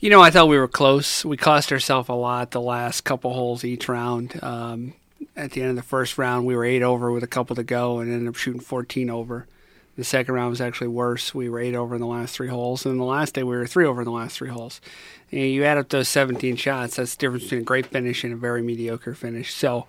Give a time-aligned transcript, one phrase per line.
[0.00, 1.24] You know, I thought we were close.
[1.24, 4.38] We cost ourselves a lot the last couple holes each round.
[4.44, 4.94] Um,
[5.34, 7.64] at the end of the first round, we were eight over with a couple to
[7.64, 9.48] go and ended up shooting 14 over.
[9.96, 11.34] The second round was actually worse.
[11.34, 13.66] We were eight over in the last three holes, and the last day we were
[13.66, 14.80] three over in the last three holes.
[15.32, 18.32] And you add up those 17 shots, that's the difference between a great finish and
[18.32, 19.52] a very mediocre finish.
[19.52, 19.88] So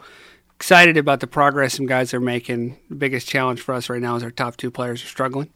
[0.56, 2.80] excited about the progress some guys are making.
[2.90, 5.52] The biggest challenge for us right now is our top two players are struggling,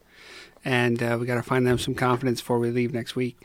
[0.64, 3.36] and uh, we got to find them some confidence before we leave next week.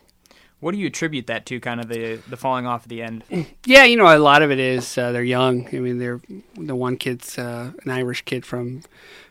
[0.61, 1.61] What do you attribute that to?
[1.61, 3.24] Kind of the the falling off at the end.
[3.64, 5.69] Yeah, you know, a lot of it is uh, they're young.
[5.69, 6.20] I mean, they're
[6.56, 8.82] the one kid's uh, an Irish kid from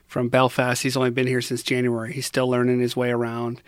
[0.07, 0.83] from Belfast.
[0.83, 2.13] He's only been here since January.
[2.13, 3.61] He's still learning his way around.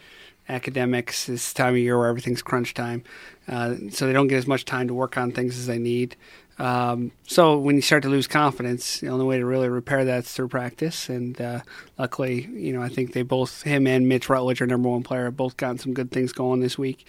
[0.47, 3.03] Academics, this time of year where everything's crunch time,
[3.47, 6.15] uh, so they don't get as much time to work on things as they need.
[6.57, 10.25] Um, so when you start to lose confidence, the only way to really repair that
[10.25, 11.07] is through practice.
[11.07, 11.61] And uh,
[11.99, 15.25] luckily, you know, I think they both, him and Mitch Rutledge, our number one player,
[15.25, 17.05] have both gotten some good things going this week.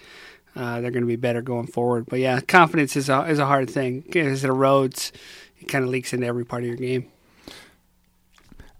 [0.55, 2.05] Uh, they're going to be better going forward.
[2.07, 4.03] But yeah, confidence is a, is a hard thing.
[4.15, 5.11] As it erodes,
[5.59, 7.09] it kind of leaks into every part of your game.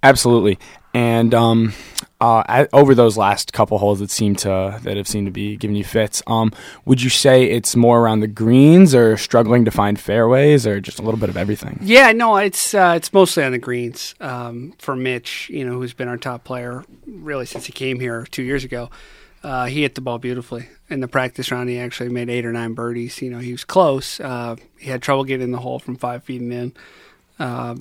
[0.03, 0.57] Absolutely,
[0.95, 1.73] and um,
[2.19, 5.75] uh, over those last couple holes that seem to that have seemed to be giving
[5.75, 6.51] you fits, um,
[6.85, 10.97] would you say it's more around the greens, or struggling to find fairways, or just
[10.97, 11.77] a little bit of everything?
[11.83, 14.15] Yeah, no, it's uh, it's mostly on the greens.
[14.19, 18.25] Um, for Mitch, you know, who's been our top player really since he came here
[18.31, 18.89] two years ago.
[19.43, 21.69] Uh, he hit the ball beautifully in the practice round.
[21.69, 23.21] He actually made eight or nine birdies.
[23.21, 24.19] You know, he was close.
[24.19, 26.73] Uh, he had trouble getting in the hole from five feet and in.
[27.39, 27.75] Uh,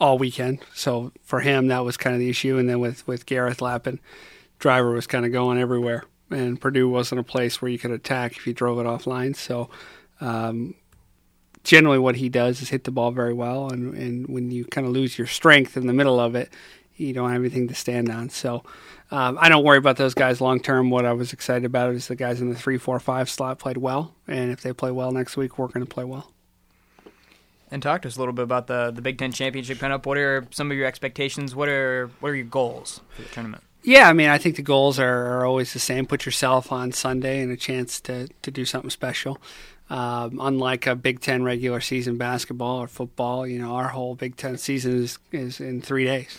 [0.00, 0.58] all weekend.
[0.74, 2.58] So for him, that was kind of the issue.
[2.58, 4.00] And then with, with Gareth Lappin,
[4.58, 6.04] driver was kind of going everywhere.
[6.30, 9.36] And Purdue wasn't a place where you could attack if you drove it offline.
[9.36, 9.70] So
[10.20, 10.74] um,
[11.62, 13.70] generally, what he does is hit the ball very well.
[13.70, 16.50] And, and when you kind of lose your strength in the middle of it,
[16.96, 18.30] you don't have anything to stand on.
[18.30, 18.64] So
[19.10, 20.90] um, I don't worry about those guys long term.
[20.90, 23.76] What I was excited about is the guys in the three, four, five slot played
[23.76, 24.14] well.
[24.26, 26.30] And if they play well next week, we're going to play well.
[27.70, 30.06] And talk to us a little bit about the the Big Ten championship coming up.
[30.06, 31.54] What are some of your expectations?
[31.54, 33.64] What are what are your goals for the tournament?
[33.84, 36.06] Yeah, I mean, I think the goals are, are always the same.
[36.06, 39.38] Put yourself on Sunday and a chance to, to do something special.
[39.90, 44.36] Um, unlike a Big Ten regular season basketball or football, you know, our whole Big
[44.36, 46.38] Ten season is, is in three days.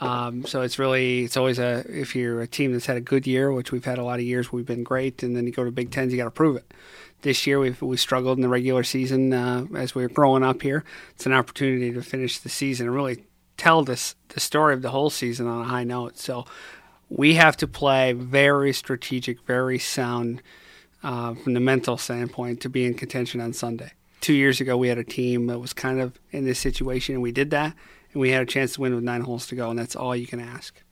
[0.00, 3.26] Um, so it's really it's always a if you're a team that's had a good
[3.26, 5.64] year, which we've had a lot of years, we've been great, and then you go
[5.64, 6.72] to Big Tens, you got to prove it
[7.22, 10.62] this year we've we struggled in the regular season uh, as we were growing up
[10.62, 10.84] here.
[11.10, 13.24] It's an opportunity to finish the season and really
[13.56, 16.18] tell this the story of the whole season on a high note.
[16.18, 16.44] So
[17.08, 20.42] we have to play very strategic, very sound
[21.02, 23.92] uh, from the mental standpoint to be in contention on Sunday.
[24.20, 27.22] Two years ago, we had a team that was kind of in this situation, and
[27.22, 27.74] we did that,
[28.18, 30.26] we had a chance to win with nine holes to go, and that's all you
[30.26, 30.82] can ask.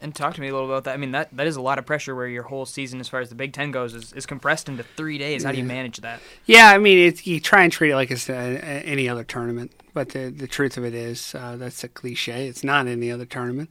[0.00, 0.92] And talk to me a little about that.
[0.92, 3.20] I mean, that, that is a lot of pressure where your whole season, as far
[3.20, 5.42] as the Big Ten goes, is, is compressed into three days.
[5.42, 6.20] How do you manage that?
[6.44, 9.72] Yeah, I mean, it's, you try and treat it like it's a, any other tournament.
[9.94, 12.46] But the, the truth of it is, uh, that's a cliche.
[12.46, 13.70] It's not any other tournament.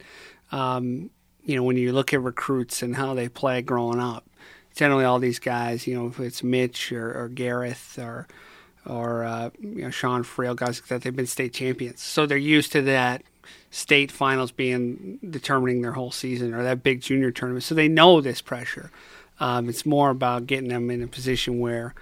[0.50, 1.10] Um,
[1.44, 4.28] you know, when you look at recruits and how they play growing up,
[4.74, 8.26] generally all these guys, you know, if it's Mitch or, or Gareth or
[8.86, 12.72] or uh, you know Sean Frail, guys that, they've been state champions, so they're used
[12.72, 13.22] to that
[13.70, 17.64] state finals being determining their whole season or that big junior tournament.
[17.64, 18.90] So they know this pressure.
[19.38, 21.94] Um, it's more about getting them in a position where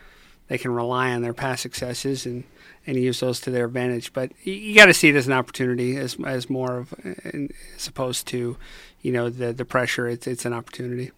[0.49, 2.44] they can rely on their past successes and,
[2.87, 4.12] and use those to their advantage.
[4.12, 6.94] But you, you got to see it as an opportunity, as as more of
[7.77, 8.56] as opposed to,
[9.03, 10.06] you know, the the pressure.
[10.06, 11.11] It's it's an opportunity.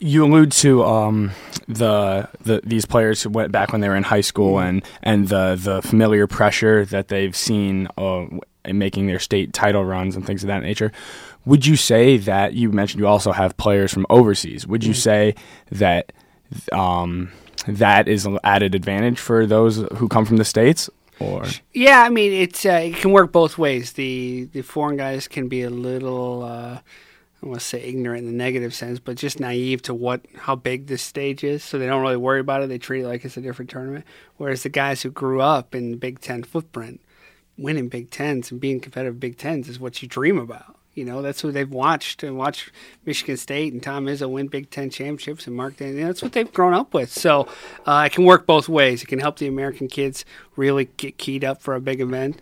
[0.00, 1.32] You allude to um,
[1.66, 4.68] the, the these players who went back when they were in high school mm-hmm.
[4.68, 8.26] and and the the familiar pressure that they've seen uh,
[8.64, 10.92] in making their state title runs and things of that nature.
[11.46, 14.66] Would you say that you mentioned you also have players from overseas?
[14.66, 14.98] Would you mm-hmm.
[14.98, 15.34] say
[15.72, 16.12] that
[16.72, 17.32] um,
[17.66, 20.90] that is an added advantage for those who come from the states?
[21.20, 23.94] Or yeah, I mean it's uh, it can work both ways.
[23.94, 26.44] The the foreign guys can be a little.
[26.44, 26.78] Uh,
[27.42, 30.56] I want to say ignorant in the negative sense, but just naive to what how
[30.56, 31.62] big this stage is.
[31.62, 32.68] So they don't really worry about it.
[32.68, 34.04] They treat it like it's a different tournament.
[34.36, 37.00] Whereas the guys who grew up in the Big Ten footprint,
[37.56, 40.76] winning Big Tens and being competitive Big Tens is what you dream about.
[40.94, 42.72] You know, that's what they've watched and watched
[43.04, 45.94] Michigan State and Tom Izzo win Big Ten championships and Mark Dan.
[45.94, 47.12] You know, that's what they've grown up with.
[47.12, 47.46] So
[47.86, 49.04] uh, it can work both ways.
[49.04, 50.24] It can help the American kids
[50.56, 52.40] really get keyed up for a big event,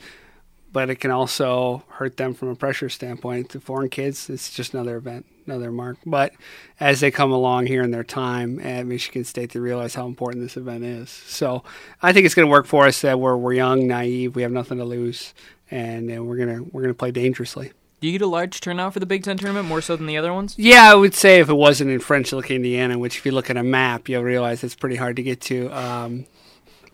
[0.76, 3.48] but it can also hurt them from a pressure standpoint.
[3.48, 5.96] To foreign kids, it's just another event another mark.
[6.04, 6.34] But
[6.78, 10.42] as they come along here in their time at Michigan State, they realize how important
[10.42, 11.08] this event is.
[11.08, 11.64] So
[12.02, 14.52] I think it's going to work for us that we're we're young, naive, we have
[14.52, 15.32] nothing to lose,
[15.70, 17.72] and, and we're gonna we're gonna play dangerously.
[18.02, 20.18] Do you get a large turnout for the Big Ten tournament more so than the
[20.18, 20.56] other ones?
[20.58, 23.48] Yeah, I would say if it wasn't in French Lick, Indiana, which if you look
[23.48, 25.70] at a map, you'll realize it's pretty hard to get to.
[25.70, 26.26] Um,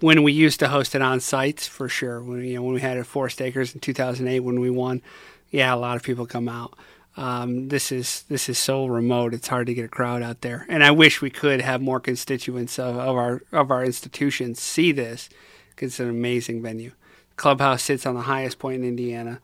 [0.03, 2.23] when we used to host it on sites, for sure.
[2.23, 5.03] When you know when we had it at Forest Akers in 2008, when we won,
[5.51, 6.75] yeah, a lot of people come out.
[7.17, 10.67] Um, this is this is so remote; it's hard to get a crowd out there.
[10.69, 14.93] And I wish we could have more constituents of, of our of our institutions see
[14.93, 15.29] this,
[15.71, 16.93] because it's an amazing venue.
[17.37, 19.41] Clubhouse sits on the highest point in Indiana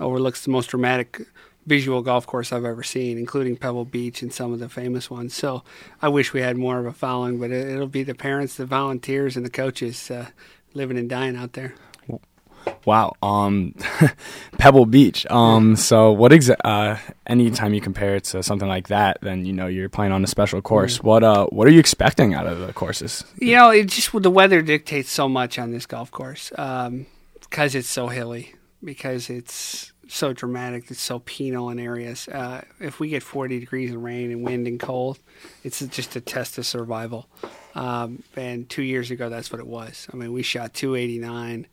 [0.00, 1.22] overlooks the most dramatic
[1.68, 5.34] visual golf course I've ever seen, including Pebble Beach and some of the famous ones.
[5.34, 5.62] So
[6.00, 8.66] I wish we had more of a following, but it, will be the parents, the
[8.66, 10.28] volunteers, and the coaches uh,
[10.74, 11.74] living and dying out there.
[12.84, 13.74] Wow, um,
[14.58, 15.26] Pebble Beach.
[15.30, 19.52] Um, so what exa- uh, anytime you compare it to something like that, then you
[19.52, 21.02] know you're playing on a special course.
[21.02, 23.24] What uh, what are you expecting out of the courses?
[23.38, 27.06] You know, it just the weather dictates so much on this golf course um,
[27.40, 30.90] because it's so hilly because it's so dramatic.
[30.90, 32.28] It's so penal in areas.
[32.28, 35.18] Uh, if we get 40 degrees of rain and wind and cold,
[35.64, 37.28] it's just a test of survival.
[37.74, 40.08] Um, and two years ago, that's what it was.
[40.12, 41.66] I mean, we shot 289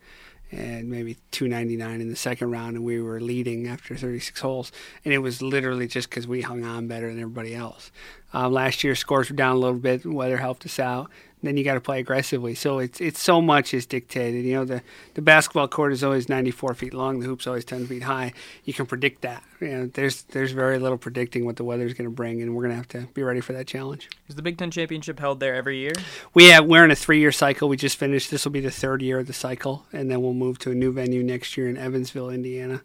[0.52, 4.70] and maybe 299 in the second round, and we were leading after 36 holes.
[5.04, 7.90] And it was literally just because we hung on better than everybody else.
[8.32, 10.06] Um, last year, scores were down a little bit.
[10.06, 11.10] Weather helped us out
[11.46, 12.54] then you got to play aggressively.
[12.54, 14.44] So it's it's so much is dictated.
[14.44, 14.82] You know, the
[15.14, 17.20] the basketball court is always 94 feet long.
[17.20, 18.32] The hoop's always 10 feet high.
[18.64, 19.42] You can predict that.
[19.60, 22.62] You know, there's there's very little predicting what the weather's going to bring, and we're
[22.62, 24.08] going to have to be ready for that challenge.
[24.28, 25.92] Is the Big Ten championship held there every year?
[26.34, 27.68] We have we're in a three year cycle.
[27.68, 28.30] We just finished.
[28.30, 30.74] This will be the third year of the cycle, and then we'll move to a
[30.74, 32.82] new venue next year in Evansville, Indiana,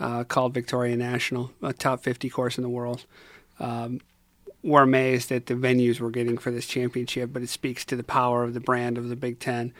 [0.00, 3.04] uh, called Victoria National, a top 50 course in the world.
[3.60, 4.00] Um,
[4.68, 8.04] we're amazed at the venues we're getting for this championship, but it speaks to the
[8.04, 9.72] power of the brand of the Big Ten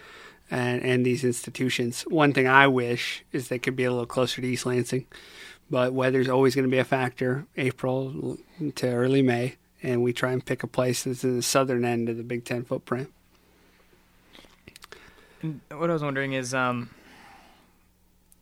[0.51, 2.03] and, and these institutions.
[2.03, 5.07] One thing I wish is they could be a little closer to East Lansing,
[5.71, 8.39] but weather's always going to be a factor, April
[8.77, 12.09] to early May, and we try and pick a place that's in the southern end
[12.09, 13.13] of the Big Ten footprint.
[15.71, 16.91] what I was wondering is, um,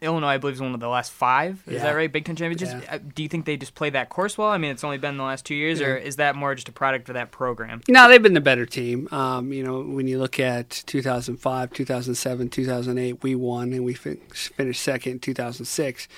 [0.03, 1.63] Illinois, I believe, is one of the last five.
[1.67, 1.83] Is yeah.
[1.85, 2.13] that right?
[2.13, 2.85] Big Ten championships.
[2.85, 2.97] Yeah.
[2.97, 4.49] Uh, do you think they just play that course well?
[4.49, 5.87] I mean, it's only been the last two years, yeah.
[5.87, 7.81] or is that more just a product of that program?
[7.89, 9.09] No, they've been the better team.
[9.11, 14.21] Um, you know, when you look at 2005, 2007, 2008, we won and we fin-
[14.31, 16.09] finished second in 2006.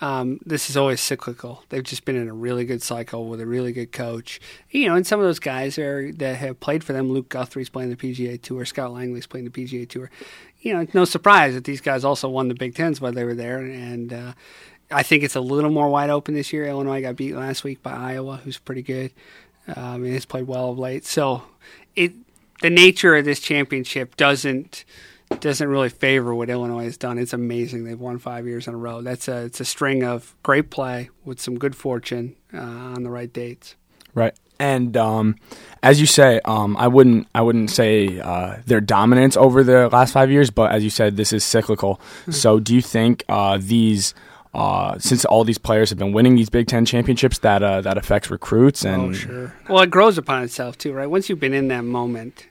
[0.00, 1.62] Um, this is always cyclical.
[1.68, 4.40] They've just been in a really good cycle with a really good coach.
[4.70, 7.10] You know, and some of those guys are that have played for them.
[7.10, 8.64] Luke Guthrie's playing the PGA Tour.
[8.64, 10.10] Scott Langley's playing the PGA Tour
[10.60, 13.34] you know, no surprise that these guys also won the Big Tens while they were
[13.34, 13.58] there.
[13.58, 14.32] And uh,
[14.90, 16.66] I think it's a little more wide open this year.
[16.66, 19.12] Illinois got beat last week by Iowa, who's pretty good
[19.76, 21.04] um, and has played well of late.
[21.04, 21.42] So
[21.96, 22.12] it
[22.62, 24.84] the nature of this championship doesn't
[25.38, 27.16] doesn't really favor what Illinois has done.
[27.16, 29.00] It's amazing they've won five years in a row.
[29.00, 33.10] That's a it's a string of great play with some good fortune uh, on the
[33.10, 33.76] right dates.
[34.14, 34.34] Right.
[34.60, 35.36] And um,
[35.82, 40.12] as you say, um, I wouldn't I wouldn't say uh, their dominance over the last
[40.12, 41.98] five years, but as you said, this is cyclical.
[42.26, 42.32] Hmm.
[42.32, 44.12] so, do you think uh, these,
[44.52, 47.96] uh, since all these players have been winning these Big Ten championships, that uh, that
[47.96, 48.84] affects recruits?
[48.84, 49.54] And oh, sure.
[49.66, 51.06] Well, it grows upon itself too, right?
[51.06, 52.46] Once you've been in that moment,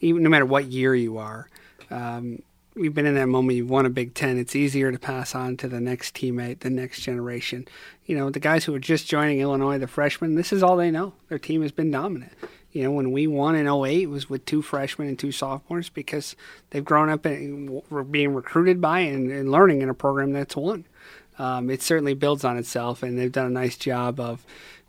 [0.00, 1.48] even no matter what year you are.
[1.90, 2.42] Um,
[2.76, 5.56] you've been in that moment, you've won a Big Ten, it's easier to pass on
[5.58, 7.66] to the next teammate, the next generation.
[8.04, 10.90] You know, the guys who are just joining Illinois, the freshmen, this is all they
[10.90, 11.14] know.
[11.28, 12.32] Their team has been dominant.
[12.72, 15.88] You know, when we won in 08, it was with two freshmen and two sophomores
[15.88, 16.34] because
[16.70, 20.56] they've grown up and were being recruited by and, and learning in a program that's
[20.56, 20.84] won.
[21.38, 24.44] Um, it certainly builds on itself, and they've done a nice job of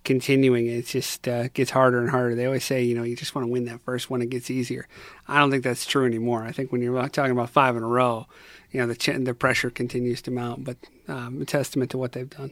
[0.05, 2.35] continuing it just uh, gets harder and harder.
[2.35, 4.49] They always say, you know, you just want to win that first one; it gets
[4.49, 4.87] easier.
[5.27, 6.43] I don't think that's true anymore.
[6.43, 8.27] I think when you're talking about five in a row,
[8.71, 10.63] you know, the ch- the pressure continues to mount.
[10.63, 12.51] But um, a testament to what they've done.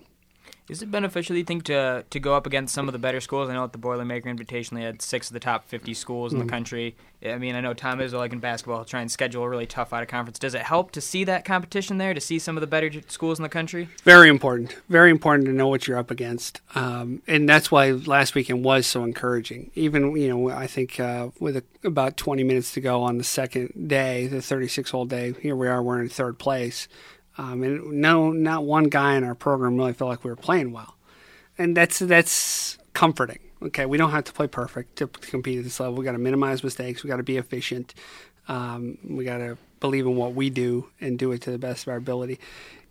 [0.70, 3.50] Is it beneficial, you think, to to go up against some of the better schools?
[3.50, 6.40] I know at the Boilermaker Invitational, they had six of the top 50 schools in
[6.40, 6.44] mm.
[6.44, 6.96] the country.
[7.26, 9.94] I mean, I know Tom Izzo, like in basketball, try and schedule a really tough
[9.94, 10.40] out of conference.
[10.40, 13.40] Does it help to see that competition there, to see some of the better schools
[13.40, 13.90] in the country?
[14.04, 14.76] Very important.
[14.90, 16.62] Very important to know what you're up against.
[16.76, 19.72] Um, and that's why last weekend was so encouraging.
[19.76, 23.24] Even, you know, I think uh, with a, about 20 minutes to go on the
[23.24, 26.88] second day, the 36 hole day, here we are, we're in third place.
[27.38, 30.72] Um, and no, not one guy in our program really felt like we were playing
[30.72, 30.96] well,
[31.58, 33.40] and that's that's comforting.
[33.62, 35.96] Okay, we don't have to play perfect to, compete at this level.
[35.96, 37.04] We got to minimize mistakes.
[37.04, 37.94] We got to be efficient.
[38.48, 41.88] Um, we got to believe in what we do and do it to the best
[41.88, 42.40] of our ability.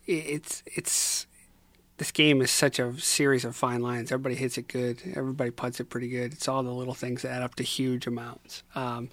[0.06, 1.26] It's it's
[1.98, 4.10] this game is such a series of fine lines.
[4.10, 5.00] Everybody hits it good.
[5.14, 6.32] Everybody puts it pretty good.
[6.32, 8.64] It's all the little things that add up to huge amounts.
[8.74, 9.08] Um,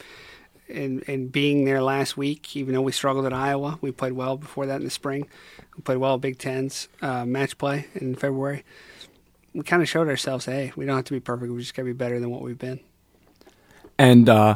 [0.69, 3.77] in, in being there last week, even though we struggled at Iowa.
[3.81, 5.27] We played well before that in the spring.
[5.75, 8.63] We played well at Big Ten's uh, match play in February.
[9.53, 11.51] We kind of showed ourselves, hey, we don't have to be perfect.
[11.51, 12.79] We just got to be better than what we've been.
[13.97, 14.55] And uh,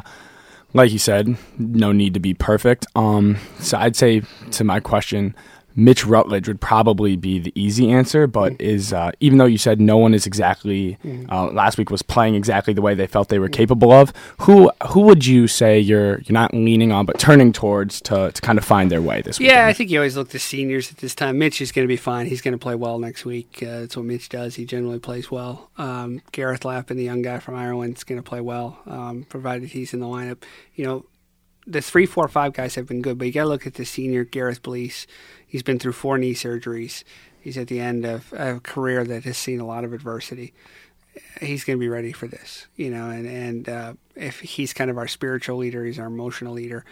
[0.72, 2.86] like you said, no need to be perfect.
[2.94, 5.34] Um, so I'd say to my question,
[5.76, 8.60] Mitch Rutledge would probably be the easy answer, but mm.
[8.60, 11.30] is uh, even though you said no one is exactly mm.
[11.30, 13.54] uh, last week was playing exactly the way they felt they were mm.
[13.54, 14.12] capable of,
[14.42, 18.42] who who would you say you're you're not leaning on but turning towards to, to
[18.42, 19.48] kind of find their way this week?
[19.48, 21.38] Yeah, I think you always look to seniors at this time.
[21.38, 22.26] Mitch is going to be fine.
[22.26, 23.62] He's going to play well next week.
[23.62, 24.54] Uh, that's what Mitch does.
[24.54, 25.70] He generally plays well.
[25.76, 29.70] Um, Gareth Lappin, the young guy from Ireland, is going to play well, um, provided
[29.70, 30.42] he's in the lineup.
[30.74, 31.06] You know,
[31.66, 33.84] the three, four, five guys have been good, but you got to look at the
[33.84, 35.06] senior Gareth Blease
[35.54, 37.04] He's been through four knee surgeries.
[37.40, 40.52] He's at the end of a career that has seen a lot of adversity.
[41.40, 43.08] He's going to be ready for this, you know.
[43.08, 46.84] And and uh, if he's kind of our spiritual leader, he's our emotional leader.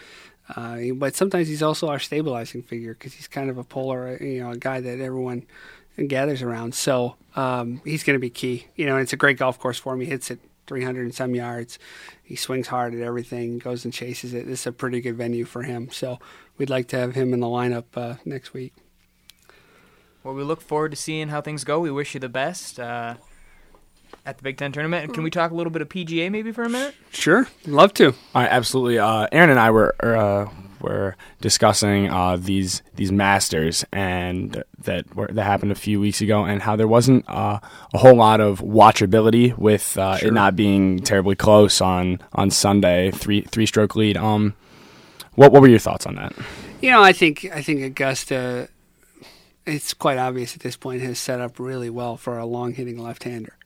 [0.55, 4.45] Uh, but sometimes he's also our stabilizing figure because he's kind of a polar, you
[4.45, 5.45] know, a guy that everyone
[6.07, 6.77] gathers around.
[6.77, 8.97] So um, he's going to be key, you know.
[8.97, 9.99] It's a great golf course for him.
[9.99, 11.79] He hits it 300 and some yards.
[12.23, 14.47] He swings hard at everything, goes and chases it.
[14.47, 15.91] This is a pretty good venue for him.
[15.91, 16.19] So
[16.59, 18.75] we'd like to have him in the lineup uh, next week.
[20.23, 21.81] Well, we look forward to seeing how things go.
[21.81, 23.17] We wish you the best uh,
[24.25, 25.13] at the Big Ten tournament.
[25.15, 26.95] Can we talk a little bit of PGA maybe for a minute?
[27.11, 28.09] Sure, love to.
[28.09, 28.99] All right, absolutely.
[28.99, 30.49] Uh, Aaron and I were uh,
[30.83, 36.45] were discussing uh, these these Masters and that were, that happened a few weeks ago,
[36.45, 37.59] and how there wasn't uh,
[37.95, 40.17] a whole lot of watchability with sure.
[40.23, 44.17] it not being terribly close on on Sunday, three three stroke lead.
[44.17, 44.55] Um,
[45.35, 46.35] what what were your thoughts on that?
[46.81, 48.69] You know, I think I think Augusta.
[49.65, 52.99] It's quite obvious at this point has set up really well for a long hitting
[52.99, 53.57] left hander.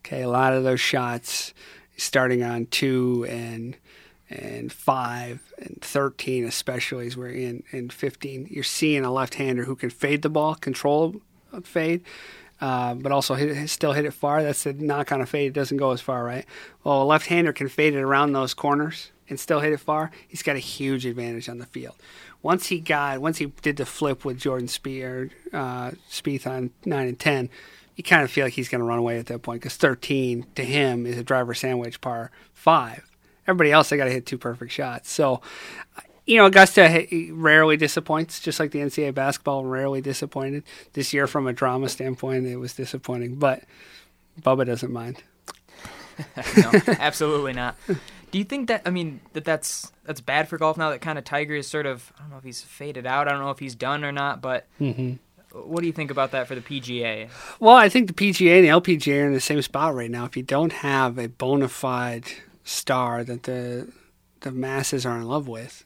[0.00, 1.54] Okay, a lot of those shots
[1.96, 3.76] starting on two and
[4.30, 8.46] and five and thirteen, especially as we're in in fifteen.
[8.50, 11.20] You're seeing a left hander who can fade the ball, control
[11.64, 12.02] fade.
[12.60, 14.42] Uh, but also hit, still hit it far.
[14.42, 15.46] That's the knock on a fade.
[15.46, 16.44] It doesn't go as far, right?
[16.84, 20.42] Well, a left-hander can fade it around those corners and still hit it far, he's
[20.42, 21.94] got a huge advantage on the field.
[22.42, 27.08] Once he got, once he did the flip with Jordan Spieth, uh, Spieth on nine
[27.08, 27.48] and ten,
[27.96, 30.46] you kind of feel like he's going to run away at that point because 13
[30.54, 33.09] to him is a driver sandwich par five.
[33.50, 35.10] Everybody else, I got to hit two perfect shots.
[35.10, 35.40] So,
[36.24, 40.62] you know, Augusta rarely disappoints, just like the NCAA basketball rarely disappointed.
[40.92, 43.64] This year, from a drama standpoint, it was disappointing, but
[44.40, 45.24] Bubba doesn't mind.
[46.56, 47.76] no, absolutely not.
[48.30, 51.18] Do you think that I mean that that's that's bad for golf now that kind
[51.18, 53.26] of Tiger is sort of I don't know if he's faded out.
[53.26, 55.14] I don't know if he's done or not, but mm-hmm.
[55.58, 57.28] what do you think about that for the PGA?
[57.58, 60.26] Well, I think the PGA and the LPGA are in the same spot right now.
[60.26, 62.30] If you don't have a bona fide
[62.64, 63.92] star that the
[64.40, 65.84] the masses are in love with,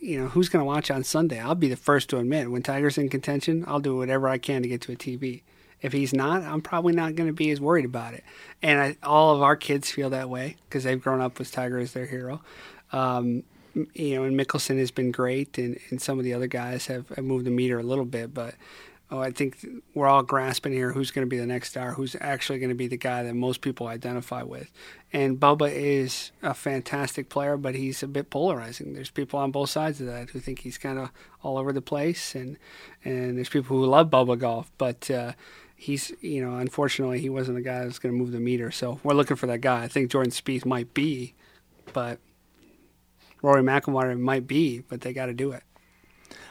[0.00, 1.38] you know who's going to watch on Sunday?
[1.40, 4.62] I'll be the first to admit when Tiger's in contention, I'll do whatever I can
[4.62, 5.42] to get to a TV.
[5.82, 8.22] If he's not, I'm probably not going to be as worried about it.
[8.60, 11.78] And I, all of our kids feel that way because they've grown up with Tiger
[11.78, 12.42] as their hero.
[12.92, 13.44] Um,
[13.94, 17.08] you know, and Mickelson has been great, and, and some of the other guys have,
[17.10, 18.54] have moved the meter a little bit, but
[19.10, 22.16] oh, I think we're all grasping here who's going to be the next star, who's
[22.20, 24.70] actually going to be the guy that most people identify with.
[25.12, 28.94] And Bubba is a fantastic player, but he's a bit polarizing.
[28.94, 31.10] There's people on both sides of that who think he's kind of
[31.42, 32.56] all over the place, and
[33.04, 35.32] and there's people who love Bubba golf, but uh,
[35.74, 38.70] he's you know unfortunately he wasn't the guy that's going to move the meter.
[38.70, 39.82] So we're looking for that guy.
[39.82, 41.34] I think Jordan Spieth might be,
[41.92, 42.20] but
[43.42, 45.64] Rory McIlroy might be, but they got to do it.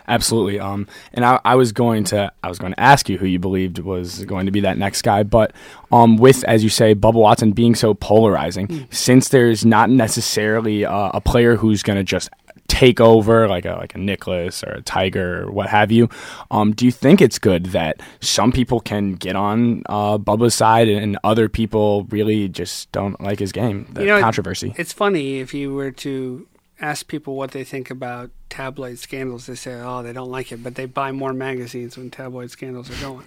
[0.10, 0.60] Absolutely.
[0.60, 3.38] Um, and I, I, was going to I was going to ask you who you
[3.38, 5.54] believed was going to be that next guy, but
[5.92, 8.94] um, with as you say, Bubba Watson being so polarizing, mm.
[8.94, 12.30] since there's not necessarily a, a player who's going to just
[12.68, 16.10] take over, like a like a Nicklaus or a Tiger or what have you.
[16.50, 20.88] Um, do you think it's good that some people can get on uh, Bubba's side
[20.88, 23.88] and other people really just don't like his game?
[23.92, 24.74] The you know, controversy.
[24.78, 26.48] It's funny if you were to
[26.82, 29.46] ask people what they think about tabloid scandals.
[29.46, 32.90] They say, "Oh, they don't like it," but they buy more magazines when tabloid scandals
[32.90, 33.26] are going.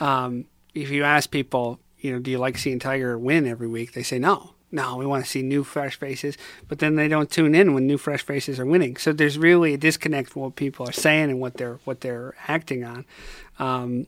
[0.00, 3.92] Um, if you ask people, you know, do you like seeing Tiger win every week?
[3.92, 6.36] They say no no, we want to see new, fresh faces.
[6.68, 8.96] But then they don't tune in when new, fresh faces are winning.
[8.96, 12.34] So there's really a disconnect from what people are saying and what they're what they're
[12.46, 13.04] acting on.
[13.58, 14.06] Um,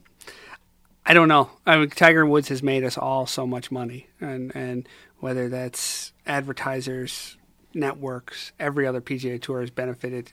[1.04, 1.50] I don't know.
[1.66, 6.12] I mean, Tiger Woods has made us all so much money, and and whether that's
[6.26, 7.36] advertisers,
[7.74, 10.32] networks, every other PGA Tour has benefited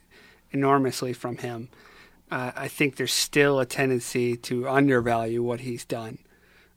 [0.52, 1.70] enormously from him.
[2.32, 6.20] Uh, I think there's still a tendency to undervalue what he's done,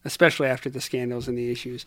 [0.04, 1.84] especially after the scandals and the issues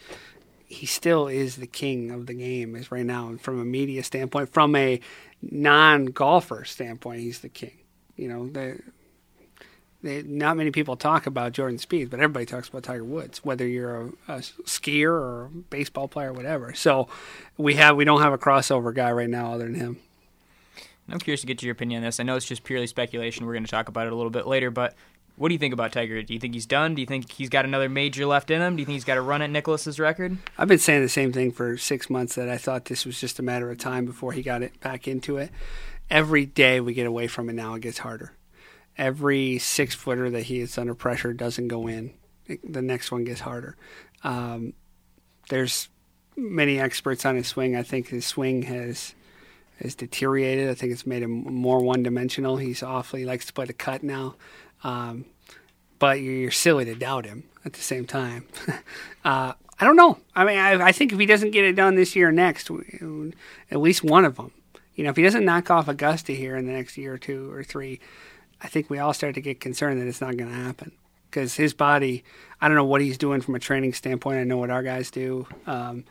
[0.68, 4.52] he still is the king of the game is right now from a media standpoint
[4.52, 5.00] from a
[5.42, 7.78] non-golfer standpoint he's the king
[8.16, 8.80] you know the
[10.06, 14.02] not many people talk about Jordan Spieth, but everybody talks about Tiger Woods, whether you're
[14.02, 16.74] a, a, skier or a baseball player or whatever.
[16.74, 17.08] So
[17.58, 20.00] we have we don't have a crossover guy right now other than him.
[21.10, 22.20] I'm curious to get your opinion on this.
[22.20, 23.46] I know it's just purely speculation.
[23.46, 24.96] We're going to talk about it a little bit later, but
[25.38, 26.22] what do you think about Tiger?
[26.24, 26.96] Do you think he's done?
[26.96, 28.76] Do you think he's got another major left in him?
[28.76, 30.38] Do you think he's got a run at Nicklaus's record?
[30.58, 33.38] I've been saying the same thing for six months that I thought this was just
[33.38, 35.52] a matter of time before he got it back into it.
[36.10, 38.34] Every day we get away from it now, it gets harder.
[38.98, 42.14] Every six footer that he is under pressure doesn't go in.
[42.64, 43.76] The next one gets harder.
[44.24, 44.74] Um,
[45.50, 45.90] there's
[46.38, 47.76] many experts on his swing.
[47.76, 49.16] I think his swing has
[49.82, 50.70] has deteriorated.
[50.70, 52.58] I think it's made him more one dimensional.
[52.58, 54.36] He's awfully likes to play the cut now.
[54.84, 55.26] Um,
[56.00, 58.48] but you're silly to doubt him at the same time.
[59.26, 60.20] uh, I don't know.
[60.36, 62.70] I mean, I, I, think if he doesn't get it done this year or next,
[62.70, 64.52] at least one of them.
[64.96, 67.52] You know, if he doesn't knock off Augusta here in the next year or two
[67.52, 68.00] or three,
[68.62, 70.92] I think we all start to get concerned that it's not going to happen
[71.30, 72.24] because his body.
[72.62, 74.40] I don't know what he's doing from a training standpoint.
[74.40, 75.46] I know what our guys do.
[75.68, 76.06] Um,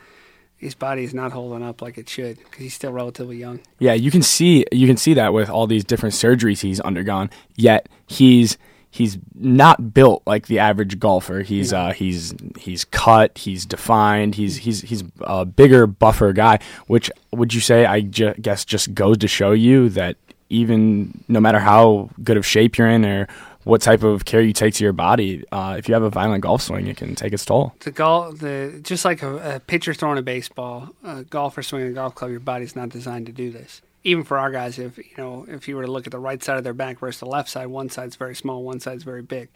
[0.57, 3.61] his body is not holding up like it should because he's still relatively young.
[3.79, 7.31] Yeah, you can see you can see that with all these different surgeries he's undergone.
[7.57, 8.57] Yet he's
[8.91, 11.41] he's not built like the average golfer.
[11.41, 11.87] He's yeah.
[11.87, 16.61] uh, he's he's cut, he's defined, he's he's he's a bigger, buffer guy.
[16.87, 17.85] Which would you say?
[17.85, 20.17] I ju- guess just goes to show you that
[20.49, 23.29] even no matter how good of shape you're in or
[23.65, 26.43] what type of care you take to your body, uh, if you have a violent
[26.43, 27.75] golf swing, it can take its toll.
[27.81, 31.95] The golf, the just like a, a pitcher throwing a baseball, a golfer swinging a
[31.95, 35.17] golf club, your body's not designed to do this even for our guys, if you
[35.17, 37.27] know, if you were to look at the right side of their back versus the
[37.27, 39.49] left side, one side's very small, one side's very big.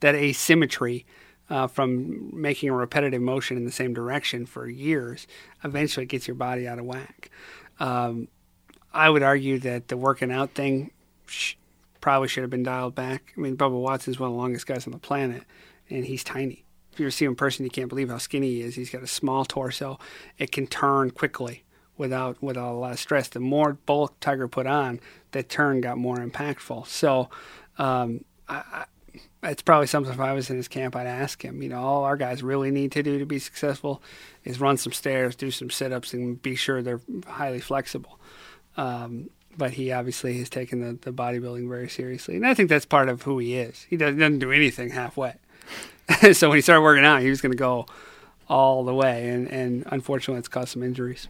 [0.00, 1.04] That asymmetry
[1.50, 5.26] uh, from making a repetitive motion in the same direction for years
[5.62, 7.30] eventually gets your body out of whack.
[7.78, 8.28] Um,
[8.92, 10.90] I would argue that the working out thing
[11.26, 11.54] sh-
[12.00, 13.32] probably should have been dialed back.
[13.36, 15.42] I mean, Bubba Watson's one of the longest guys on the planet,
[15.88, 16.64] and he's tiny.
[16.92, 18.74] If you ever see him in person, you can't believe how skinny he is.
[18.74, 19.98] He's got a small torso.
[20.38, 21.64] It can turn quickly
[21.96, 23.28] without without a lot of stress.
[23.28, 25.00] The more bulk Tiger put on,
[25.32, 26.86] the turn got more impactful.
[26.88, 27.30] So
[27.78, 28.84] um, I, I,
[29.42, 31.62] it's probably something if I was in his camp, I'd ask him.
[31.62, 34.02] You know, all our guys really need to do to be successful
[34.44, 38.19] is run some stairs, do some sit ups, and be sure they're highly flexible.
[38.76, 42.86] Um, but he obviously has taken the, the bodybuilding very seriously, and I think that's
[42.86, 43.86] part of who he is.
[43.90, 45.34] He doesn't, doesn't do anything halfway.
[46.32, 47.86] so when he started working out, he was going to go
[48.48, 51.28] all the way, and, and unfortunately, it's caused some injuries.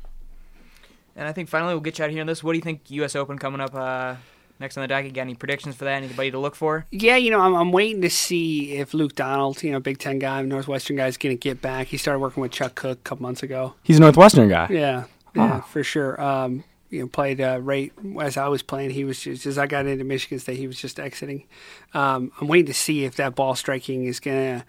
[1.16, 2.42] And I think finally we'll get you out of here on this.
[2.42, 3.14] What do you think U.S.
[3.14, 4.14] Open coming up uh,
[4.58, 5.12] next on the docket?
[5.12, 6.02] Got any predictions for that?
[6.02, 6.86] Anybody to look for?
[6.90, 10.18] Yeah, you know, I'm, I'm waiting to see if Luke Donald, you know, Big Ten
[10.18, 11.88] guy, Northwestern guy, is going to get back.
[11.88, 13.74] He started working with Chuck Cook a couple months ago.
[13.82, 14.68] He's a Northwestern guy.
[14.70, 16.20] Yeah, yeah, for sure.
[16.20, 18.90] Um, you know, played uh, right as I was playing.
[18.90, 21.46] He was just as I got into Michigan State, he was just exiting.
[21.94, 24.64] Um, I'm waiting to see if that ball striking is to.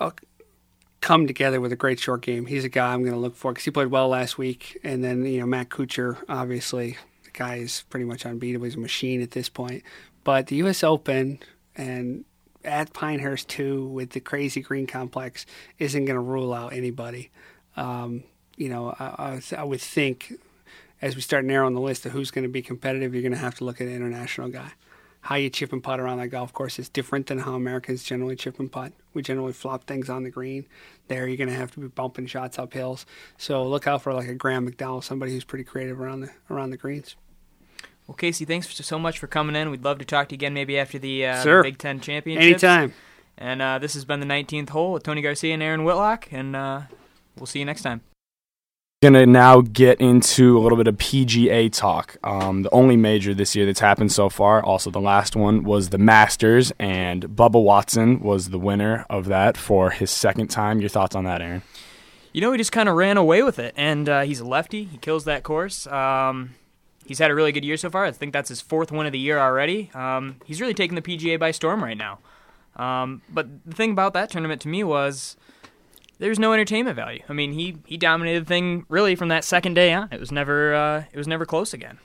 [0.00, 0.10] Uh,
[1.00, 2.46] come together with a great short game.
[2.46, 4.78] He's a guy I'm going to look for because he played well last week.
[4.82, 8.64] And then, you know, Matt Kuchar, obviously, the guy is pretty much unbeatable.
[8.64, 9.82] He's a machine at this point.
[10.24, 10.82] But the U.S.
[10.82, 11.40] Open
[11.76, 12.24] and
[12.64, 15.46] at Pinehurst, too, with the crazy green complex,
[15.78, 17.30] isn't going to rule out anybody.
[17.76, 18.24] Um,
[18.58, 20.34] you know, I, I, would think
[21.00, 23.38] as we start narrowing the list of who's going to be competitive, you're going to
[23.38, 24.72] have to look at an international guy
[25.28, 28.36] how you chip and putt around that golf course is different than how Americans generally
[28.36, 28.92] chip and putt.
[29.14, 30.66] We generally flop things on the green.
[31.08, 33.04] There, you're going to have to be bumping shots up hills.
[33.36, 36.70] So look out for like a Graeme McDowell, somebody who's pretty creative around the around
[36.70, 37.16] the greens.
[38.06, 39.70] Well, Casey, thanks so much for coming in.
[39.70, 42.42] We'd love to talk to you again, maybe after the, uh, the Big Ten championship.
[42.42, 42.94] Anytime.
[43.36, 46.56] And uh, this has been the 19th hole with Tony Garcia and Aaron Whitlock, and
[46.56, 46.82] uh,
[47.36, 48.00] we'll see you next time
[49.00, 52.16] to now get into a little bit of PGA talk.
[52.24, 55.90] Um, the only major this year that's happened so far, also the last one, was
[55.90, 60.80] the Masters, and Bubba Watson was the winner of that for his second time.
[60.80, 61.62] Your thoughts on that, Aaron?
[62.32, 64.82] You know, he just kind of ran away with it, and uh, he's a lefty.
[64.82, 65.86] He kills that course.
[65.86, 66.56] Um,
[67.06, 68.04] he's had a really good year so far.
[68.04, 69.92] I think that's his fourth win of the year already.
[69.94, 72.18] Um, he's really taking the PGA by storm right now.
[72.74, 75.36] Um, but the thing about that tournament to me was
[76.18, 77.22] there's no entertainment value.
[77.28, 80.08] I mean, he he dominated the thing really from that second day on.
[80.12, 81.98] It was never uh, it was never close again.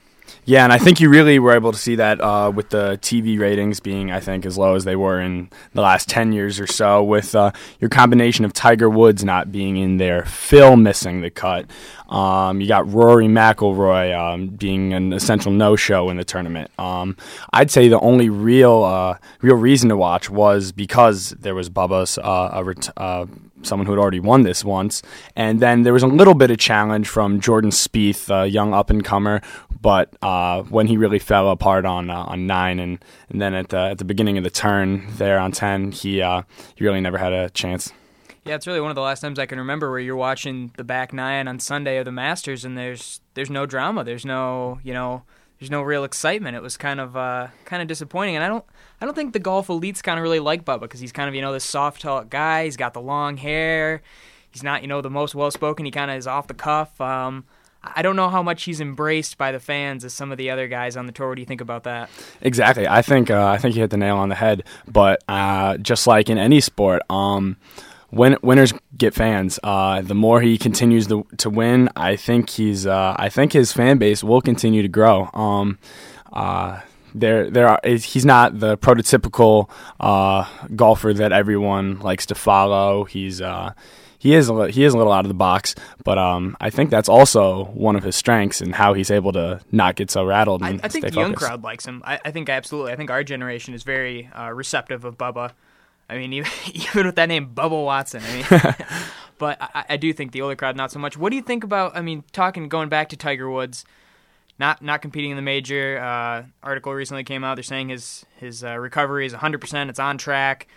[0.46, 3.38] Yeah, and I think you really were able to see that uh, with the TV
[3.38, 6.66] ratings being, I think, as low as they were in the last 10 years or
[6.66, 11.30] so, with uh, your combination of Tiger Woods not being in there, Phil missing the
[11.30, 11.66] cut.
[12.08, 16.70] Um, you got Rory McIlroy um, being an essential no-show in the tournament.
[16.78, 17.16] Um,
[17.52, 22.18] I'd say the only real uh, real reason to watch was because there was Bubba's
[22.18, 23.26] uh, ret- uh,
[23.64, 25.02] someone who had already won this once.
[25.36, 28.90] And then there was a little bit of challenge from Jordan Spieth, a young up
[28.90, 29.40] and comer,
[29.84, 33.68] but uh, when he really fell apart on uh, on nine, and, and then at
[33.68, 36.42] the at the beginning of the turn there on ten, he uh,
[36.74, 37.92] he really never had a chance.
[38.46, 40.84] Yeah, it's really one of the last times I can remember where you're watching the
[40.84, 44.94] back nine on Sunday of the Masters, and there's there's no drama, there's no you
[44.94, 45.22] know
[45.64, 46.54] there's no real excitement.
[46.56, 48.64] It was kind of uh, kind of disappointing, and I don't
[49.00, 51.34] I don't think the golf elites kind of really like Bubba because he's kind of
[51.34, 52.66] you know this soft talk guy.
[52.66, 54.02] He's got the long hair.
[54.50, 55.86] He's not you know the most well spoken.
[55.86, 57.00] He kind of is off the cuff.
[57.00, 57.46] Um,
[57.82, 60.68] I don't know how much he's embraced by the fans as some of the other
[60.68, 61.28] guys on the tour.
[61.28, 62.10] What do you think about that?
[62.42, 62.86] Exactly.
[62.86, 64.64] I think uh, I think you hit the nail on the head.
[64.86, 67.56] But uh, just like in any sport, um,
[68.14, 69.58] win- winners get fans.
[69.62, 72.86] Uh, the more he continues to, to win, I think he's.
[72.86, 75.30] Uh, I think his fan base will continue to grow.
[75.34, 75.78] Um,
[76.32, 76.80] uh,
[77.14, 77.80] there, there are.
[77.84, 83.04] He's not the prototypical uh, golfer that everyone likes to follow.
[83.04, 83.40] He's.
[83.40, 83.72] Uh,
[84.18, 86.88] he is a, he is a little out of the box, but um, I think
[86.88, 90.62] that's also one of his strengths and how he's able to not get so rattled.
[90.62, 92.00] I, I, think the young crowd likes him.
[92.06, 92.92] I, I, think absolutely.
[92.92, 95.50] I think our generation is very uh, receptive of Bubba.
[96.08, 98.22] I mean, even, even with that name, Bubba Watson.
[98.24, 98.74] I mean,
[99.38, 101.16] but I, I, do think the older crowd not so much.
[101.16, 101.96] What do you think about?
[101.96, 103.84] I mean, talking going back to Tiger Woods,
[104.58, 105.98] not not competing in the major.
[105.98, 107.56] Uh, article recently came out.
[107.56, 109.60] They're saying his his uh, recovery is 100.
[109.60, 110.68] percent It's on track.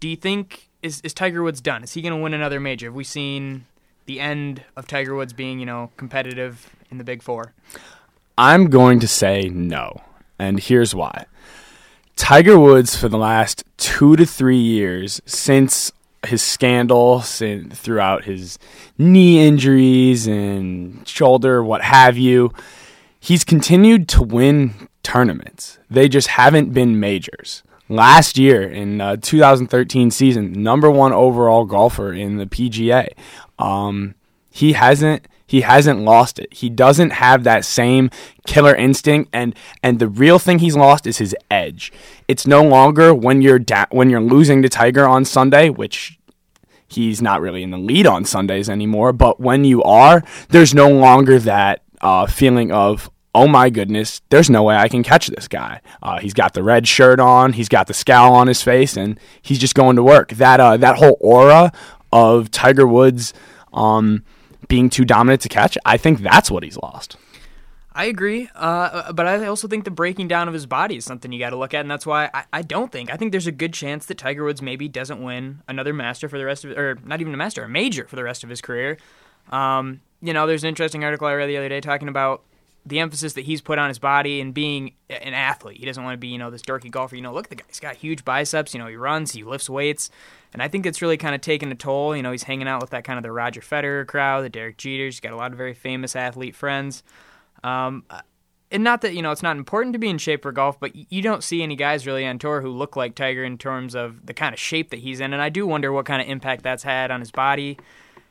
[0.00, 1.82] Do you think is is Tiger Woods done?
[1.82, 2.86] Is he going to win another major?
[2.86, 3.66] Have we seen
[4.06, 7.54] the end of Tiger Woods being you know competitive in the Big Four?
[8.36, 10.02] I'm going to say no,
[10.38, 11.26] and here's why.
[12.22, 15.90] Tiger Woods for the last two to three years since
[16.24, 18.60] his scandal since throughout his
[18.96, 22.52] knee injuries and shoulder, what have you,
[23.18, 25.80] he's continued to win tournaments.
[25.90, 27.64] They just haven't been majors.
[27.88, 33.08] Last year in uh, 2013 season, number one overall golfer in the PGA.
[33.58, 34.14] Um,
[34.48, 36.52] he hasn't he hasn't lost it.
[36.52, 38.10] He doesn't have that same
[38.46, 41.92] killer instinct and and the real thing he's lost is his edge.
[42.28, 46.18] It's no longer when you're da- when you're losing to Tiger on Sunday, which
[46.88, 50.88] he's not really in the lead on Sundays anymore, but when you are, there's no
[50.90, 55.48] longer that uh, feeling of oh my goodness, there's no way I can catch this
[55.48, 55.80] guy.
[56.02, 59.18] Uh, he's got the red shirt on, he's got the scowl on his face, and
[59.40, 60.30] he's just going to work.
[60.32, 61.72] That uh, that whole aura
[62.12, 63.32] of Tiger Woods.
[63.72, 64.24] Um,
[64.72, 65.76] being too dominant to catch.
[65.84, 67.18] I think that's what he's lost.
[67.92, 71.30] I agree, uh, but I also think the breaking down of his body is something
[71.30, 73.46] you got to look at, and that's why I, I, don't think I think there's
[73.46, 76.70] a good chance that Tiger Woods maybe doesn't win another Master for the rest of,
[76.70, 78.96] or not even a Master, a major for the rest of his career.
[79.50, 82.42] Um, you know, there's an interesting article I read the other day talking about
[82.84, 85.78] the emphasis that he's put on his body and being an athlete.
[85.78, 87.14] He doesn't want to be, you know, this dorky golfer.
[87.14, 88.74] You know, look, at the guy; he's got huge biceps.
[88.74, 90.10] You know, he runs, he lifts weights.
[90.52, 92.16] And I think it's really kind of taken a toll.
[92.16, 94.76] You know, he's hanging out with that kind of the Roger Federer crowd, the Derek
[94.76, 95.04] Jeters.
[95.04, 97.02] He's got a lot of very famous athlete friends.
[97.62, 98.04] Um,
[98.72, 100.92] and not that you know it's not important to be in shape for golf, but
[101.12, 104.26] you don't see any guys really on tour who look like Tiger in terms of
[104.26, 105.32] the kind of shape that he's in.
[105.32, 107.78] And I do wonder what kind of impact that's had on his body.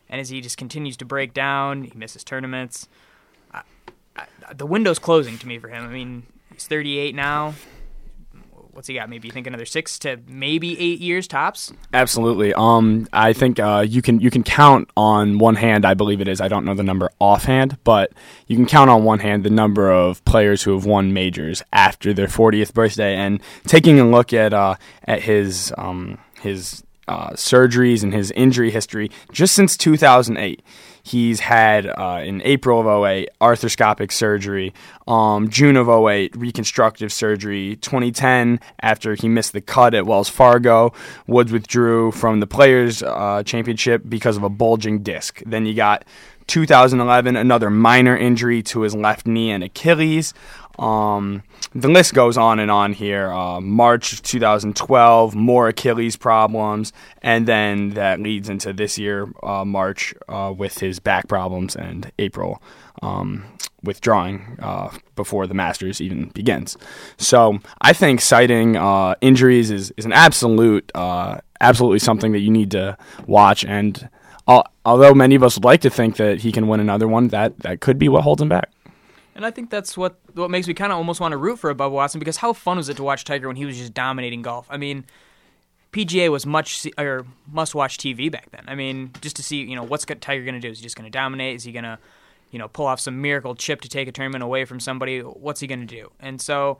[0.10, 2.90] And as he just continues to break down, he misses tournaments.
[4.54, 5.84] The window's closing to me for him.
[5.84, 7.54] I mean, he's 38 now
[8.74, 9.10] what's he got?
[9.10, 11.72] Maybe you think another six to maybe eight years tops.
[11.94, 12.54] Absolutely.
[12.54, 15.86] Um, I think uh, you can you can count on one hand.
[15.86, 16.42] I believe it is.
[16.42, 18.12] I don't know the number offhand, but
[18.48, 22.14] you can count on one hand the number of players who have won majors after
[22.14, 23.16] their 40th birthday.
[23.16, 28.72] And taking a look at uh, at his um, his uh, surgeries and his injury
[28.72, 30.62] history just since 2008.
[31.04, 34.74] He's had uh, in April of 08 arthroscopic surgery,
[35.08, 40.94] um, June of 08 reconstructive surgery, 2010 after he missed the cut at Wells Fargo,
[41.28, 45.42] Woods withdrew from the Players uh, Championship because of a bulging disc.
[45.46, 46.06] Then you got
[46.48, 50.34] 2011 another minor injury to his left knee and Achilles.
[50.80, 53.32] Um, the list goes on and on here.
[53.32, 60.14] Uh, March 2012, more Achilles problems, and then that leads into this year, uh, March,
[60.28, 62.62] uh, with his back problems, and April
[63.02, 63.46] um,
[63.84, 66.78] withdrawing uh, before the Masters even begins.
[67.18, 72.52] So I think citing uh, injuries is, is an absolute, uh, absolutely something that you
[72.52, 73.66] need to watch.
[73.66, 74.10] And
[74.86, 77.60] although many of us would like to think that he can win another one, that
[77.60, 78.70] that could be what holds him back.
[79.34, 81.70] And I think that's what what makes me kind of almost want to root for
[81.70, 83.94] a Bubba Watson because how fun was it to watch Tiger when he was just
[83.94, 84.68] dominating golf?
[84.70, 85.06] I mean,
[85.92, 88.64] PGA was much or must watch TV back then.
[88.68, 90.70] I mean, just to see you know what's Tiger going to do?
[90.70, 91.56] Is he just going to dominate?
[91.58, 92.00] Is he going to
[92.52, 95.20] you know pull off some miracle chip to take a tournament away from somebody?
[95.20, 96.12] What's he going to do?
[96.20, 96.80] And so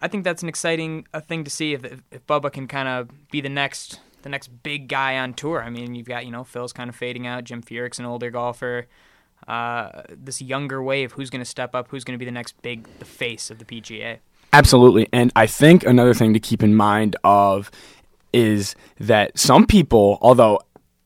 [0.00, 3.30] I think that's an exciting uh, thing to see if if Bubba can kind of
[3.30, 5.62] be the next the next big guy on tour.
[5.62, 7.44] I mean, you've got you know Phil's kind of fading out.
[7.44, 8.86] Jim Furyk's an older golfer.
[9.46, 11.88] Uh, this younger wave, who's going to step up?
[11.88, 14.18] Who's going to be the next big, the face of the PGA?
[14.52, 15.08] Absolutely.
[15.12, 17.70] And I think another thing to keep in mind of
[18.36, 20.60] is that some people, although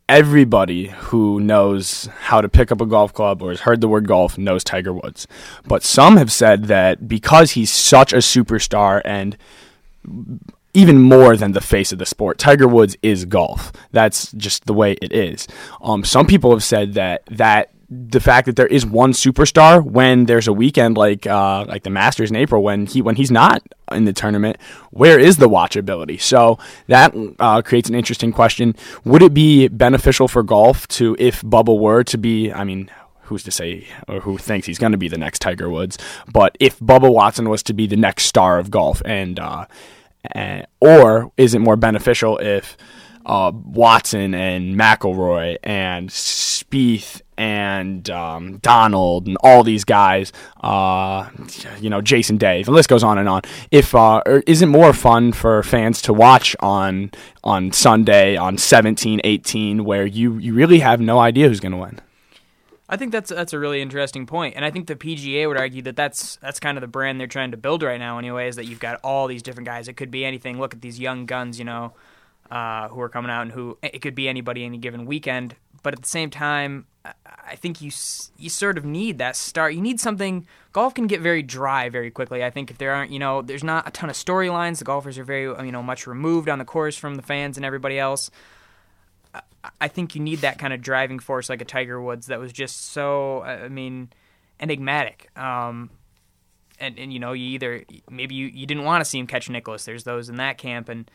[0.08, 4.08] everybody who knows how to pick up a golf club or has heard the word
[4.08, 5.28] golf knows Tiger Woods.
[5.64, 9.36] But some have said that because he's such a superstar and
[10.74, 13.72] even more than the face of the sport, Tiger Woods is golf.
[13.92, 15.46] That's just the way it is.
[15.80, 20.26] Um, some people have said that that the fact that there is one superstar when
[20.26, 23.62] there's a weekend like uh, like the Masters in April when he when he's not
[23.90, 24.58] in the tournament,
[24.90, 26.20] where is the watchability?
[26.20, 28.76] So that uh, creates an interesting question.
[29.04, 32.52] Would it be beneficial for golf to if Bubba were to be?
[32.52, 32.90] I mean.
[33.24, 35.96] Who's to say or who thinks he's going to be the next Tiger Woods?
[36.32, 39.66] But if Bubba Watson was to be the next star of golf, and uh,
[40.32, 42.76] and or is it more beneficial if
[43.24, 51.30] uh, Watson and McIlroy and Spieth and um, Donald and all these guys, uh,
[51.80, 52.62] you know, Jason Day.
[52.62, 53.40] The list goes on and on.
[53.70, 59.22] If uh, is it more fun for fans to watch on on Sunday on 17,
[59.24, 61.98] 18, where you you really have no idea who's going to win?
[62.90, 65.80] I think that's that's a really interesting point, and I think the PGA would argue
[65.82, 68.18] that that's that's kind of the brand they're trying to build right now.
[68.18, 69.88] Anyway, is that you've got all these different guys.
[69.88, 70.60] It could be anything.
[70.60, 71.94] Look at these young guns, you know,
[72.50, 75.54] uh, who are coming out, and who it could be anybody any given weekend.
[75.82, 77.90] But at the same time, I think you
[78.38, 79.74] you sort of need that start.
[79.74, 80.46] You need something.
[80.72, 82.44] Golf can get very dry very quickly.
[82.44, 84.78] I think if there aren't, you know, there's not a ton of storylines.
[84.78, 87.64] The golfers are very, you know, much removed on the course from the fans and
[87.64, 88.30] everybody else.
[89.80, 92.52] I think you need that kind of driving force like a Tiger Woods that was
[92.52, 94.10] just so, I mean,
[94.58, 95.28] enigmatic.
[95.36, 95.90] Um,
[96.78, 99.50] and, and you know, you either maybe you, you didn't want to see him catch
[99.50, 99.84] Nicklaus.
[99.84, 101.10] There's those in that camp, and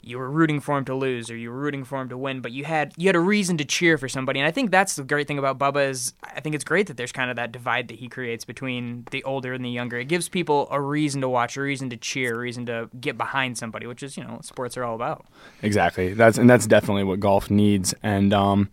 [0.00, 2.40] you were rooting for him to lose or you were rooting for him to win,
[2.40, 4.38] but you had you had a reason to cheer for somebody.
[4.38, 6.96] And I think that's the great thing about Bubba is I think it's great that
[6.96, 9.98] there's kind of that divide that he creates between the older and the younger.
[9.98, 13.18] It gives people a reason to watch, a reason to cheer, a reason to get
[13.18, 15.26] behind somebody, which is you know what sports are all about.
[15.62, 16.14] Exactly.
[16.14, 17.94] That's and that's definitely what golf needs.
[18.02, 18.70] And um,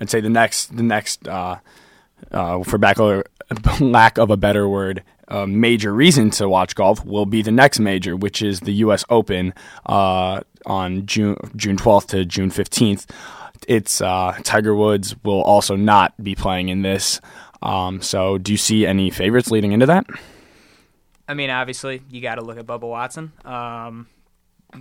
[0.00, 1.56] I'd say the next the next uh,
[2.30, 2.98] uh, for back
[3.80, 7.78] lack of a better word, a major reason to watch golf will be the next
[7.78, 9.04] major, which is the U.S.
[9.10, 9.54] Open
[9.86, 13.06] uh, on June June 12th to June 15th.
[13.66, 17.20] It's uh, Tiger Woods will also not be playing in this.
[17.60, 20.06] Um, so, do you see any favorites leading into that?
[21.26, 23.32] I mean, obviously, you got to look at Bubba Watson.
[23.44, 24.06] Um,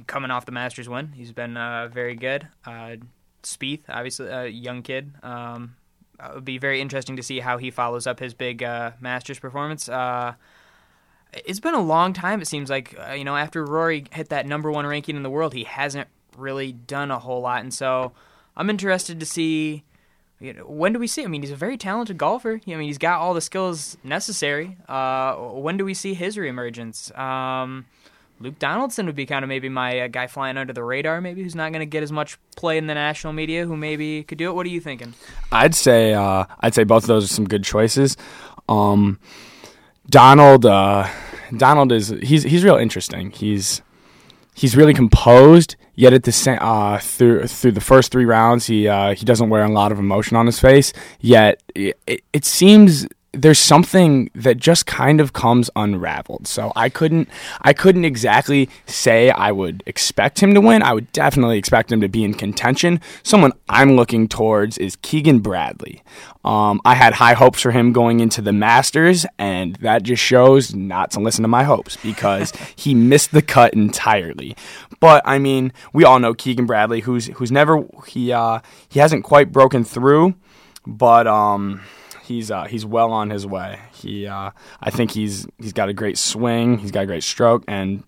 [0.05, 2.47] coming off the Masters win, he's been uh, very good.
[2.65, 2.97] Uh,
[3.43, 5.11] Spieth, obviously, a young kid.
[5.23, 5.75] Um,
[6.23, 9.39] it would be very interesting to see how he follows up his big uh, Masters
[9.39, 9.89] performance.
[11.33, 12.41] It's been a long time.
[12.41, 15.29] It seems like uh, you know after Rory hit that number one ranking in the
[15.29, 18.13] world, he hasn't really done a whole lot, and so
[18.55, 19.83] I'm interested to see.
[20.39, 21.23] You know, when do we see?
[21.23, 22.61] I mean, he's a very talented golfer.
[22.67, 24.77] I mean, he's got all the skills necessary.
[24.87, 27.17] Uh, when do we see his reemergence?
[27.17, 27.87] Um,
[28.39, 31.41] Luke Donaldson would be kind of maybe my uh, guy flying under the radar, maybe
[31.41, 34.37] who's not going to get as much play in the national media, who maybe could
[34.37, 34.53] do it.
[34.53, 35.15] What are you thinking?
[35.51, 38.15] I'd say uh, I'd say both of those are some good choices.
[38.69, 39.19] Um,
[40.09, 41.07] Donald uh,
[41.55, 43.31] Donald is he's he's real interesting.
[43.31, 43.81] He's
[44.55, 48.87] he's really composed, yet at the same uh, through through the first three rounds, he
[48.87, 50.93] uh, he doesn't wear a lot of emotion on his face.
[51.19, 51.97] Yet it,
[52.33, 56.47] it seems there's something that just kind of comes unraveled.
[56.47, 57.29] So I couldn't
[57.61, 60.81] I couldn't exactly say I would expect him to win.
[60.81, 63.01] I would definitely expect him to be in contention.
[63.23, 66.01] Someone I'm looking towards is Keegan Bradley.
[66.45, 70.73] Um, I had high hopes for him going into the Masters, and that just shows
[70.73, 74.55] not to listen to my hopes because he missed the cut entirely.
[74.99, 79.25] But I mean, we all know Keegan Bradley, who's who's never he uh, he hasn't
[79.25, 80.35] quite broken through,
[80.85, 81.81] but um
[82.27, 83.79] he's uh, he's well on his way.
[83.93, 86.77] He uh, I think he's he's got a great swing.
[86.77, 88.03] He's got a great stroke, and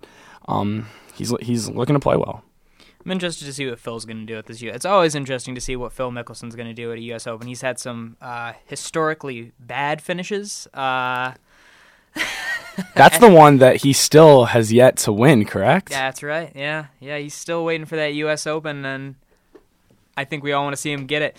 [0.48, 2.44] um, he's he's looking to play well.
[3.04, 4.74] I'm interested to see what Phil's going to do at this year.
[4.74, 7.28] It's always interesting to see what Phil Mickelson's going to do at a U.S.
[7.28, 7.48] Open.
[7.48, 10.68] He's had some uh, historically bad finishes.
[10.74, 11.34] Uh,
[12.96, 15.92] that's the one that he still has yet to win, correct?
[15.92, 16.52] Yeah, that's right.
[16.54, 18.46] Yeah, yeah, he's still waiting for that U.S.
[18.46, 19.16] Open, and
[20.18, 21.38] I think we all want to see him get it.